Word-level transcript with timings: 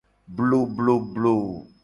Blobloblo. 0.25 1.69